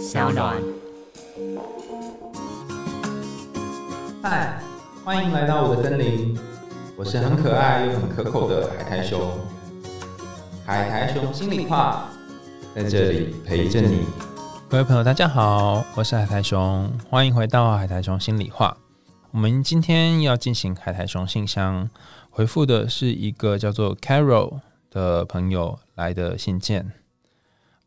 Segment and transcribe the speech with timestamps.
[0.00, 0.56] 小暖。
[4.22, 4.58] 嗨，
[5.04, 6.38] 欢迎来到我的森林，
[6.96, 9.20] 我是很可爱又很可口的海苔熊。
[10.64, 12.08] 海苔熊心里话，
[12.74, 14.06] 在这里陪着你。
[14.70, 18.74] 各位朋友，大家好，我是海苔熊，欢迎回到海苔熊心里话。
[19.32, 21.90] 我们今天要进行海苔熊信箱，
[22.30, 24.60] 回复的是一个叫做 Carol
[24.90, 26.90] 的朋友来的信件。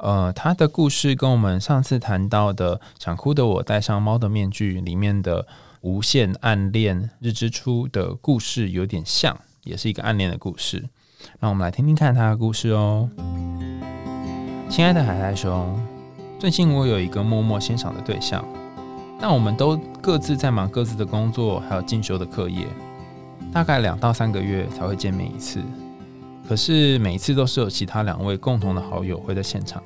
[0.03, 5.47] 呃，他的故事跟我们上次谈到的《想哭的我戴上猫的面具》里面的
[5.79, 10.83] 无限暗恋日之初的故事有点像，也是一个暗恋的故事。
[11.39, 13.09] 让我们来听听看他的故事哦。
[14.69, 15.79] 亲爱的海苔熊，
[16.37, 18.43] 最近我有一个默默欣赏的对象。
[19.21, 22.67] 但我们都各自在忙各自的工作，还有进修的课业，
[23.53, 25.61] 大概两到三个月才会见面一次。
[26.47, 29.81] 可是每一次都是有其他两位共同的好友会在现场。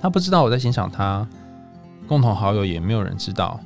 [0.00, 1.26] 他不知道我在欣赏他，
[2.06, 3.60] 共同好友也没有人知道。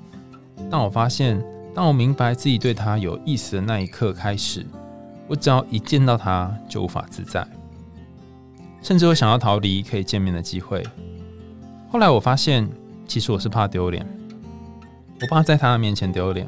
[0.70, 1.42] 但我发现，
[1.74, 4.66] 当我明白自己对他有意思的那一刻开始，
[5.26, 7.46] 我只要一见到他就无法自在，
[8.82, 10.84] 甚至会想要逃离可以见面的机会。
[11.90, 12.68] 后来我发现。
[13.08, 14.06] 其实我是怕丢脸，
[15.22, 16.46] 我怕在他的面前丢脸，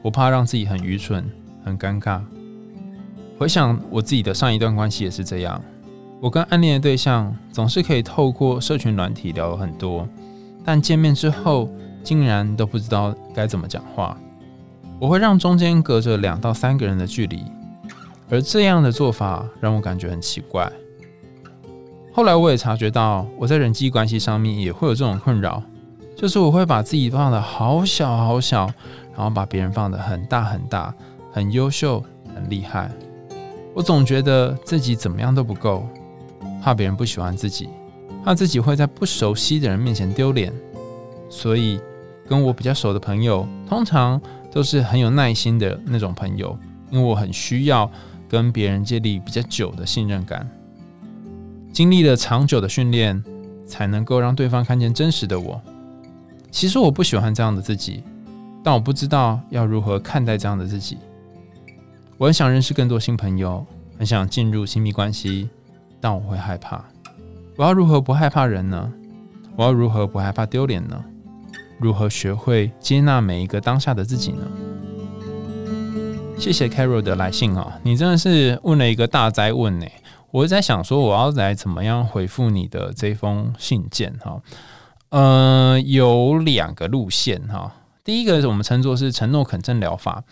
[0.00, 1.28] 我怕让自己很愚蠢、
[1.64, 2.22] 很尴尬。
[3.38, 5.62] 回想我自己的上一段关系也是这样，
[6.20, 10.08] 我跟暗恋的对象总是可以透过社群软体聊很多，
[10.64, 11.68] 但见面之后
[12.02, 14.18] 竟然都不知道该怎么讲话。
[14.98, 17.44] 我会让中间隔着两到三个人的距离，
[18.28, 20.68] 而这样的做法让我感觉很奇怪。
[22.12, 25.62] 后来我也察觉到，我在人际关系上面也会有这种困扰。
[26.16, 28.66] 就是我会把自己放的好小好小，
[29.14, 30.92] 然后把别人放的很大很大，
[31.30, 32.02] 很优秀，
[32.34, 32.90] 很厉害。
[33.78, 35.86] 我总觉得自己怎么样都不够，
[36.60, 37.68] 怕别人不喜欢自己，
[38.24, 40.52] 怕自己会在不熟悉的人面前丢脸。
[41.30, 41.80] 所以
[42.28, 46.58] 跟我比较熟的朋友，通常都是很有耐心的那种朋友，
[46.90, 47.88] 因为我很需要
[48.28, 50.44] 跟别人建立比较久的信任感，
[51.72, 53.22] 经历了长久的训练，
[53.64, 55.62] 才能够让对方看见真实的我。
[56.50, 58.02] 其实我不喜欢这样的自己，
[58.64, 60.98] 但我不知道要如何看待这样的自己。
[62.18, 63.64] 我很想认识更多新朋友，
[63.96, 65.48] 很想进入亲密关系，
[66.00, 66.84] 但我会害怕。
[67.56, 68.92] 我要如何不害怕人呢？
[69.54, 71.00] 我要如何不害怕丢脸呢？
[71.78, 74.44] 如何学会接纳每一个当下的自己呢？
[76.36, 79.86] 谢谢 Carol 的来信啊，你真的是问了一个大灾问呢。
[80.32, 84.42] 我在想说，我要来怎么样回复你的这封信件哈？
[85.10, 87.72] 呃，有两个路线哈。
[88.02, 90.24] 第一个我们称作是承诺肯正疗法，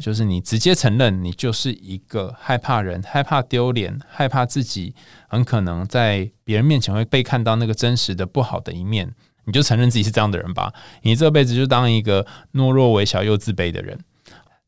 [0.00, 4.94] 就是你直接承认你就是一个害怕人、害怕丢脸、害怕自己
[5.28, 9.14] 很可能在别人面前会被看到那个真实的不好的一面，
[9.44, 10.72] 你就承认自己是这样的人吧。
[11.02, 13.98] 你这辈子就当一个懦弱、微小又自卑的人。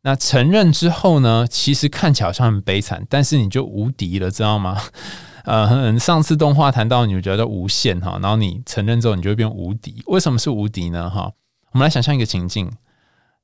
[0.02, 4.80] 那承认之后呢，其实看起来好像很悲惨，但是你就无敌了，知道吗？
[5.44, 10.02] 呃，上次动画谈到你觉得无限哈，然后你承认之后，你就会变无敌。
[10.06, 11.10] 为什么是无敌呢？
[11.10, 11.32] 哈，
[11.72, 12.70] 我们来想象一个情境：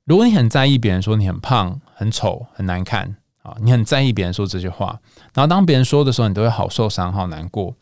[0.05, 4.99] 如果你很在意别人说你很胖、很丑、很难看啊，你很在意别人说这些话，
[5.33, 7.75] 然后当别人说的时候，你都会好受伤、好难过，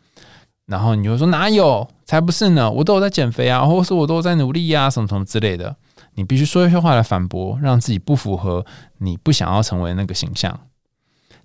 [0.66, 1.88] 然后你就说哪有？
[2.04, 2.70] 才不是呢！
[2.70, 5.74] 我都有在减肥啊，或者说我都有在努力呀，什么什么之类的。
[6.14, 8.66] 你必须说一些话来反驳，让自己不符合
[8.98, 10.60] 你不想要成为那个形象。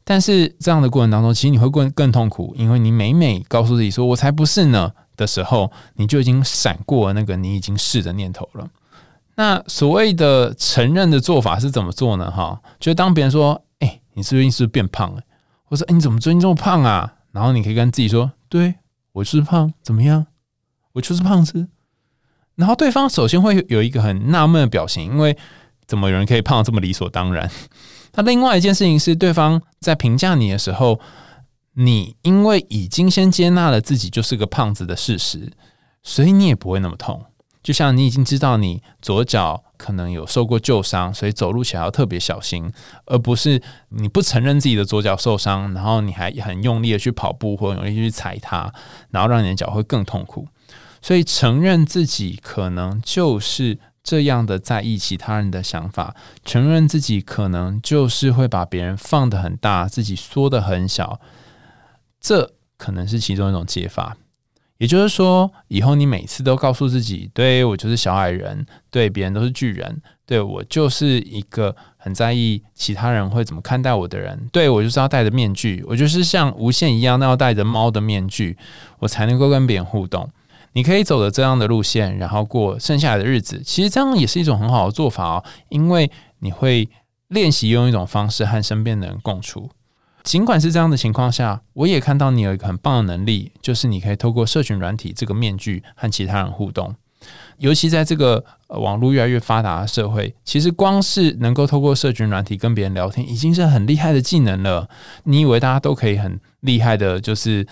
[0.03, 8.67] 但是这样的过程当中，其实你会更更痛苦，因为你每每告诉自己说“我才不是呢”的时候，你就已经闪过那个你已经是的念头了。
[9.37, 12.29] 那所谓的承认的做法是怎么做呢？
[12.29, 15.21] 哈，就当别人说“哎，你最近是不是变胖了？”
[15.63, 18.73] 或者“哎，你怎么最近这么胖啊？”然后你可以跟自己说：“对
[19.13, 20.25] 我就是胖，怎么样？
[20.93, 21.67] 我就是胖子。”
[22.55, 25.37] 然后对方首先会有一个很纳闷的表情，因为
[25.85, 27.47] 怎么有人可以胖这么理所当然？
[28.15, 30.99] 那另外一件事情是，对方在评价你的时候，
[31.73, 35.53] 你因为已经先接纳了自己就是个胖子的事实，
[36.01, 37.23] 所以你也不会那么痛。
[37.67, 42.71] 就像你已经知道你左脚可能有受过旧伤，所以走路起来要特别小心，
[43.07, 48.73] 而不是你不承认自己的左脚受伤，然后你还很用力的去跑步或用力去踩它，
[49.09, 50.47] 然后让你的脚会更痛苦。
[51.01, 53.79] 所以承认自己可能就是。
[54.03, 56.15] 这样的在意其他人的想法，
[56.45, 61.19] 承认自己可能就是会把别人放得很大，自己缩得很小，
[62.21, 64.15] 这可能是其中一种解法。
[64.77, 78.57] 也就是说，以后你每次都告诉自己，对我就是小矮人，对别人都是巨人，对我就是一个很在意其他人会怎么看待我的人，对我就是要戴着面具，我就是像无限一样，那要戴着猫的面具，
[78.99, 80.29] 我才能够跟别人互动。
[80.73, 83.63] 你可以走的这样的路线，然后过剩下的日子。
[83.65, 86.87] 其实这样也是一种很好的做法哦，因为你会
[87.29, 89.71] 练习用一种方式和身边的人共处。
[90.27, 96.93] 尽管是这样的情况下，我也看到你有一个很棒的能力，就是你可以透过社群软体这个面具和其他人互动。
[97.59, 104.89] 尤其在这个网络越来越发达的社会，其实光是能够透过社群软体跟别人聊天，已经是很厉害的技能了。
[105.23, 107.65] 你以为大家都可以很厉害的，就是？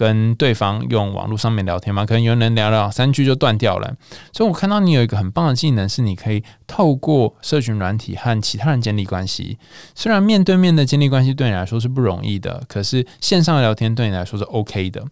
[0.00, 3.94] 跟对方用网络上面聊天嘛，可能有人聊聊三句就断掉了。
[4.32, 9.58] 所以我看到你有一个很棒的技能，是你可以透过社群软体和其他人建立关系。
[9.94, 15.04] 虽然面对面的建立关系对你来说是不容易的，可是线上聊天对你来说是 OK 的。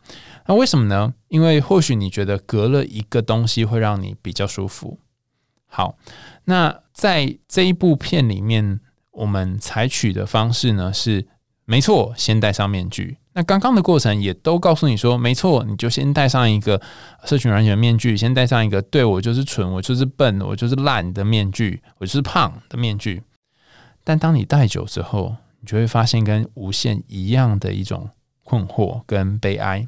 [0.47, 1.13] 那为什么呢？
[1.29, 4.99] 因为或许你觉得隔了一个东西会让你比较舒服。
[5.67, 5.99] 好，
[6.45, 8.81] 那在这一部片里面，
[9.11, 11.27] 我们采取的方式呢是，
[11.67, 13.19] 没错，先戴上面具。
[13.39, 16.83] 那刚刚的过程也都告诉你说，没错，你就先戴上一个
[17.25, 23.23] 社群软件的面具，先戴上一个对我就是蠢，我就是笨，我就是烂的面具，我就是胖的面具。
[24.03, 28.11] 但当你戴久之后，你就会发现跟无限一样的一种
[28.43, 29.87] 困惑跟悲哀。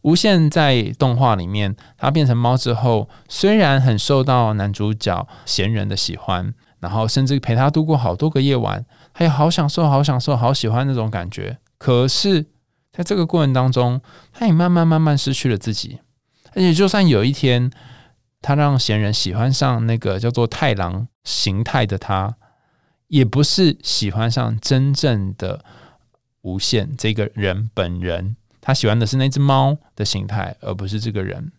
[0.00, 8.82] 无限在动画里面，它变成猫之后，虽然很受到男主角闲人的喜欢，然后甚至陪他度过好多个夜晚，
[9.12, 12.46] 他也好享受、好享受、好喜欢那种感觉，可是。
[12.92, 14.00] 在这个过程当中，
[14.32, 15.98] 他也慢慢慢慢失去了自己，
[16.50, 17.70] 而且就算有一天
[18.42, 22.36] 他让闲人喜欢上那个叫做太郎形态的他，
[23.08, 25.64] 也不是喜欢上真正的
[26.42, 31.50] 无限这个人本人，他喜欢的是那只猫的形态，而不是这个人。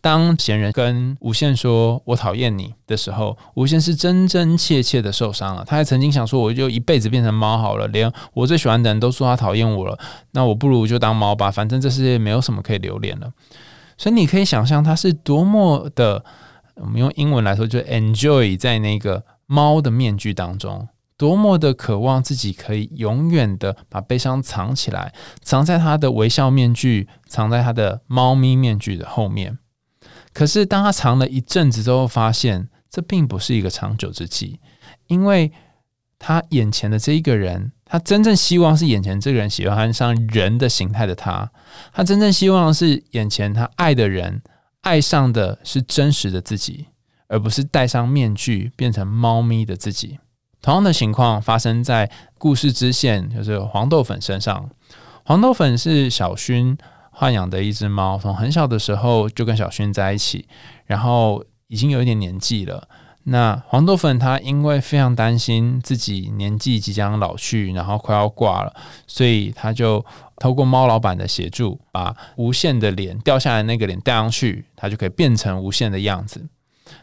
[0.00, 5.64] 当闲人跟无限说“我讨厌你”的时候，无限是真真切切的受伤了。
[5.64, 9.98] 他还曾经想说：“我就一辈子变成猫好了，连我最喜欢的人都说他讨厌我了，
[10.30, 13.30] 那我不如就当猫吧，反正这世界没有什么可以留恋了。”
[13.98, 16.24] 所以你可以想象他是多么的，
[16.76, 20.88] 我们用英文来说，就 enjoy 在那个猫的面具当中，
[21.18, 25.12] 多么的渴望自己可以永远的把悲伤藏起来，
[25.42, 29.58] 藏在他的微笑面具，藏在他的猫咪面具的后面。
[30.32, 34.60] 可是，当他藏了一阵子之后，发现这并不是一个长久之计，
[35.08, 35.50] 因为
[36.18, 41.50] 他眼前的这一个人，他真正希望是眼前这个人喜欢上人的形态的他，
[41.92, 44.40] 他真正希望是眼前他爱的人
[44.82, 46.86] 爱上的是真实的自己，
[47.26, 50.20] 而不是戴上面具变成猫咪的自己。
[50.62, 54.70] 同样的情况发生在故事支线，就是黄豆粉身上。
[55.24, 56.78] 黄豆粉是小薰。
[57.20, 60.46] 豢养的一只猫，从很小的时候就跟小薰在一起，
[60.86, 62.88] 然后已经有一点年纪了。
[63.24, 68.74] 那黄豆粉它因为非常担心自己年纪即将老去，然后快要挂了，
[69.06, 70.02] 所以他就
[70.36, 76.48] 透过猫老板的协助，把无限的脸掉下来那个脸戴上去，它就可以变成无限的样子。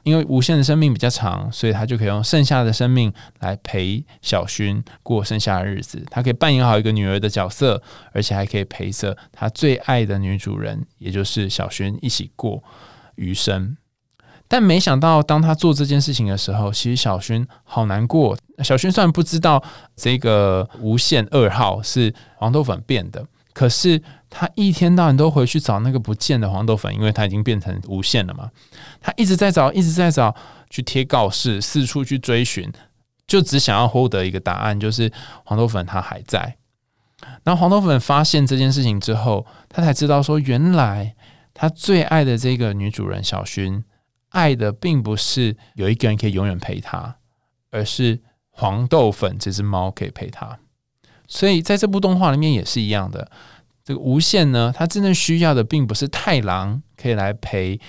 [0.04, 6.04] 因为无限的生命比较长，所以他就可以用剩下的生命来陪小薰过剩下的日子。
[6.10, 7.82] 他可以扮演好一个女儿的角色，
[8.12, 12.64] 而且还可以陪着他最爱的女主人，也就是小薰一起过
[13.16, 13.76] 余生。
[14.48, 18.38] 但没想到，当他做这件事情的时候，其实小薰好难过。
[18.64, 19.64] 小薰虽然不知道
[19.96, 24.02] 这个无限二号是黄豆粉变的，可是。
[24.30, 28.52] 他一天到晚都回去找那个不见的黄豆粉，因为他已经变成无限了嘛。
[29.00, 30.36] 他一直在找，一直在找，
[30.70, 32.72] 去贴告示，四处去追寻，
[33.26, 35.12] 就只想要获得一个答案，就是
[35.46, 36.58] 黄豆粉他还在。
[37.44, 41.16] 然后黄豆粉发现这件事情之后，他才知道说，原来
[41.54, 43.84] 他最爱的这个女主人小薰，
[44.30, 47.16] 爱的并不是有一个人可以永远陪他，
[47.72, 50.60] 而是黄豆粉这只猫可以陪他。
[51.28, 53.32] 所以在这部动画里面也是一样的。
[53.88, 57.80] 这个无限呢，他真正需要的并不是太郎可以来陪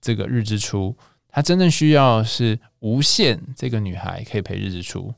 [0.00, 0.96] 这个日之初，
[1.28, 5.12] 他真正需要是无限这个女孩可以陪日之初。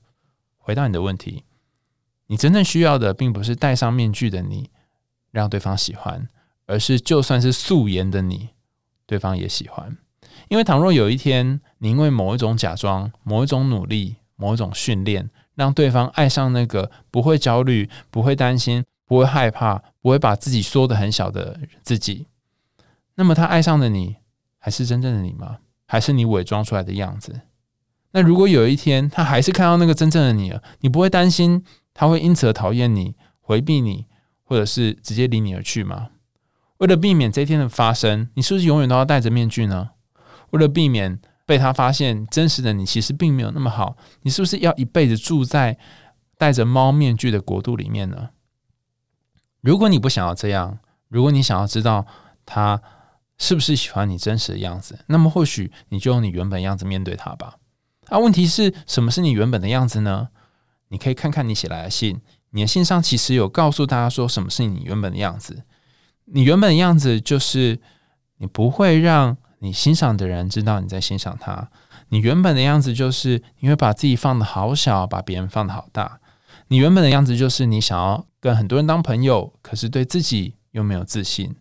[0.56, 1.44] 回答你的问题，
[2.28, 4.70] 你真正需要的并不是戴上面具的你
[5.30, 6.26] 让对方喜欢，
[6.64, 8.48] 而是就算是素颜的你，
[9.04, 9.94] 对方也喜欢。
[10.48, 18.82] 因为倘若有一天你因为某一种假装、某一种努力、某一种训练，让对方爱上那个不会焦虑、不会担心。
[19.06, 22.26] 不会害怕，不会把自己缩的很小的自己。
[23.16, 24.16] 那么他爱上的你，
[24.58, 25.58] 还是真正的你吗？
[25.86, 27.42] 还是你伪装出来的样子？
[28.12, 34.06] 那如果有一天他还是看到那个真正的你了，你不会担心他会因此而讨厌你、回避你，
[34.42, 36.10] 或者是直接离你而去吗？
[36.78, 39.90] 为了避免这一天的发生，你是不是永远都要戴着面具呢？
[40.50, 45.76] 为了避免被他发现真实的你其实并没有那么好，你是不是要一辈子住在
[46.38, 48.30] 戴着猫面具的国度里面呢？
[49.64, 50.78] 如果你不想要这样，
[51.08, 52.04] 如果你想要知道
[52.44, 52.82] 他
[53.38, 54.98] 是不是喜欢你真实的样子？
[55.06, 57.54] 那么或许你就用你原本样子面对他吧。
[58.08, 60.28] 啊，问题是什么是你原本的样子呢？
[60.88, 65.62] 你可以看看你写来的信，你的信上其实有告诉大家说什么是你原本的样子。
[66.26, 67.80] 你原本的样子就是
[68.36, 71.70] 你不会让你欣赏的人知道你在欣赏他。
[72.10, 76.20] 你原本的样子就是你会把自己放的好小，把别人放的好大。
[76.68, 81.54] 你原本的样子就是你想要跟很多人当朋友，可是对自己又没有自信。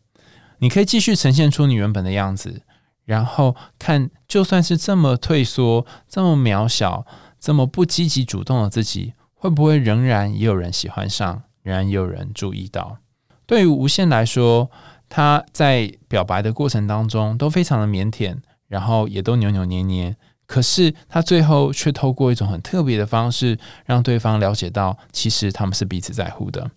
[0.60, 2.62] 你可以继续呈现出你原本的样子，
[3.04, 7.06] 然后看，就算是这么退缩、这么渺小、
[7.38, 12.98] 这么不积极主动的自己，会不会仍然也有人喜欢上，仍然也有人注意到？
[13.46, 14.72] 对于无限来说，
[15.10, 20.16] 他在表白的过程当中都非常的腼腆，然后也都扭扭捏捏。
[20.54, 23.58] 可是他最后却透过一种很特别的方式，
[23.88, 26.70] 让对方了解到，其实他们是彼此在乎的。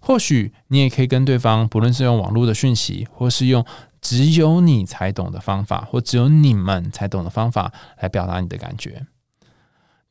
[0.00, 3.62] 或许你也可以跟对方，不论是用网络的讯息，或是用
[4.00, 9.04] 只有你才懂的方法，或只有你们才懂的方法来表达你的感觉。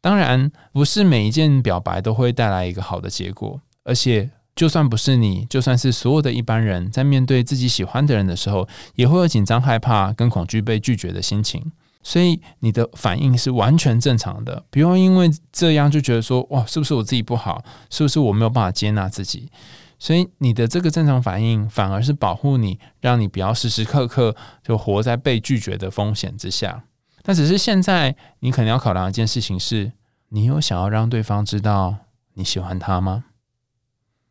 [0.01, 11.71] 当然，不是每一件表白都会带来一个好的结果，而且就算不是你，就算是所有的一般人在面对自己喜欢的人的时候，也会有紧张、害怕跟恐惧被拒绝的心情。
[12.01, 17.61] 所以你的反应是完全正常的，不用因为这样就觉得说哇，是不是我自己不好？
[17.89, 19.51] 是不是我没有办法接纳自己？
[19.99, 26.83] 所以你的这个正常反应反而是保护你，让你不要时时刻刻就活在被拒绝的风险之下。
[27.21, 29.91] 但只是现在你可能要考量一件事情是：
[30.29, 31.93] 你有想要让对方知道
[32.35, 33.25] 你喜欢他吗？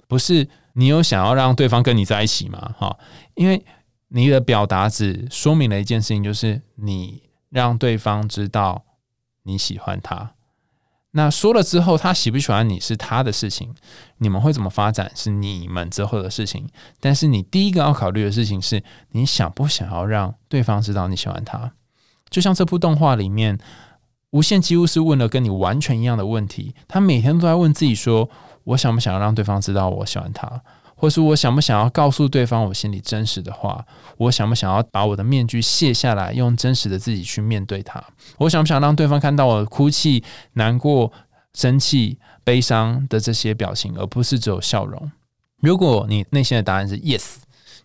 [0.06, 2.74] 不是你有想要让对方跟你在一起吗？
[2.78, 2.98] 哈，
[3.34, 3.62] 因为
[4.08, 7.27] 你的表达只说明了一件事情，就是你。
[7.50, 8.84] 让对方知道
[9.44, 10.32] 你喜欢他，
[11.12, 13.74] 那说了之后，他喜不喜欢你是他的事情，
[14.18, 16.68] 你们会怎么发展是你们之后的事情。
[17.00, 21.72] 但是你第一个要考虑的事情是，你想不想要让对方知道你喜欢他？
[22.28, 23.58] 就像这部动画里面，
[24.30, 28.28] 无限几乎是问了跟你完全一样的问题，他每天都在问自己说：
[28.64, 30.62] 我想不想要让对方知道我喜欢他？
[31.00, 33.86] 或是我想不想要告诉对方我心里真实的话？
[34.16, 38.02] 我想不想要把我的面具卸下来，用真实的自己去面对他？
[38.38, 40.24] 我想不想让对方看到我哭泣、
[40.54, 41.12] 难过、
[41.54, 45.12] 生气、悲伤的这些表情，而不是只有笑容？
[45.60, 47.36] 如果你内心的答案是 yes，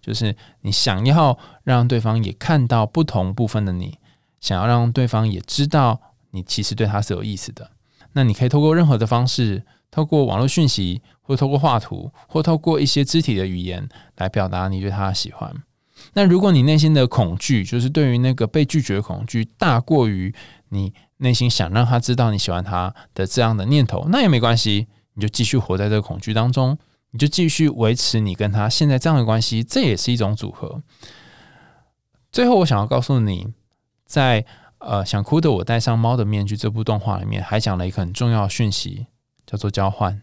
[0.02, 4.00] 就是你想要让对方也看到不同部分的你，
[4.42, 6.02] 想要让对方也知道
[6.32, 7.70] 你其实对他是有意思的，
[8.14, 9.64] 那你可以透过任何的方式。
[9.94, 15.54] 透过网络讯息，或透过画图，或透过一些肢体的语言来表达你对他的喜欢。
[16.14, 20.34] 那如果你内心的恐惧，就是对于那个被拒绝的恐惧大过于
[20.70, 26.76] 你内心想让他知道你喜欢他的这样的念头，那也没关系，你就继续活在这个恐惧当中，
[27.12, 30.82] 你就继续维持你跟他现在这样的关系，这也是一种组合。
[32.32, 33.54] 最后，我想要告诉你，
[34.08, 34.44] 在
[34.80, 39.06] 呃，想哭的我戴上猫的面具这部动画里面，还讲了一个很重要的讯息。
[39.46, 40.22] 叫做交换，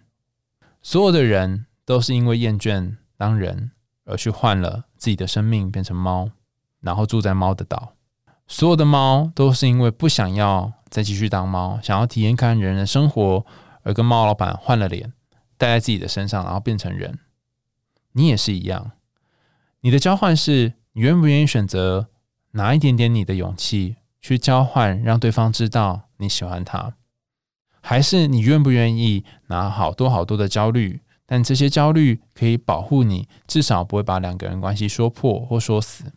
[0.83, 3.73] 所有的人都是因为厌倦当人
[4.05, 6.31] 而去换了自己的生命，变成猫，
[6.81, 7.95] 然后住在猫的岛。
[8.47, 13.47] 所有的猫都是因为不想要再继续当猫，想要体验看人的生活，
[13.83, 15.13] 而跟猫老板换了脸，
[15.57, 17.19] 戴在自己的身上，然后变成人。
[18.13, 18.93] 你也是一样，
[19.83, 22.09] 你的交换是你愿不愿意选择
[22.53, 26.95] 拿一点点你的勇气去交换，让对方知道你喜欢他。
[27.81, 31.01] 还是你愿不愿意拿好多好多的焦虑？
[31.27, 36.13] 但这些焦虑可以保护你，至少不会把两个人关系说破或说死。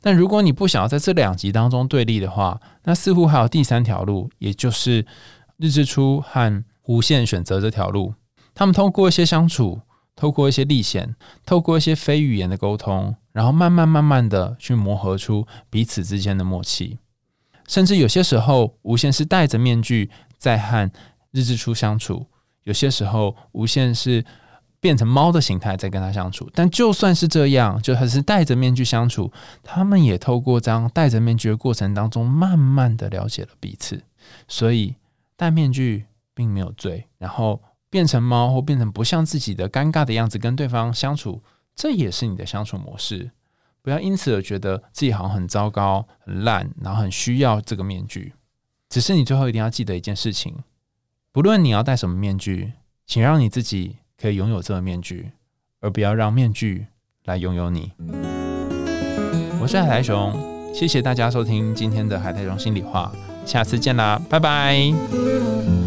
[0.00, 5.06] 但如果你不想要在这两集当中对立的话，那似乎还有第三条路，也就是
[5.56, 8.14] 日之初和无限选择这条路。
[8.54, 9.80] 他们通过一些相处，
[10.14, 11.14] 透过一些历险，
[11.44, 16.98] 透过一些非语言的沟通，然后慢慢慢慢的去磨合出彼此之间的默契。
[17.66, 20.10] 甚至有些时候，无限是戴着面具。
[20.38, 20.88] 在和
[21.32, 22.26] 日之初相处，
[22.64, 24.22] 有些时候无限是
[24.78, 26.48] 变成猫的形态在跟他相处。
[26.54, 29.32] 但就算是这样，就还是戴着面具相处，
[29.62, 34.02] 他们也透过这样戴着面具的过程当中，慢慢的了解了彼此。
[34.46, 34.94] 所以
[35.36, 36.04] 戴面具
[36.34, 41.42] 并没有罪，然后变成猫或变成不像自己的尴尬的样子跟对方相处，
[41.74, 43.30] 这也是你的相处模式。
[43.86, 48.32] 不要因此而觉得自己好像很糟糕、很烂，然后很需要这个面具。
[48.88, 50.56] 只是你最后一定要记得一件事情：
[51.30, 52.72] 不论你要戴什么面具，
[53.06, 55.30] 请让你自己可以拥有这个面具，
[55.80, 56.88] 而不要让面具
[57.26, 57.92] 来拥有你。
[59.60, 60.34] 我是海苔熊，
[60.74, 63.12] 谢谢大家收听今天的海苔熊心里话，
[63.44, 65.85] 下次见啦，拜拜。